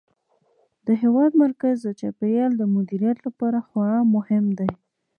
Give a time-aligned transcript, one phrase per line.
[0.85, 4.71] د هېواد مرکز د چاپیریال د مدیریت لپاره خورا مهم دی.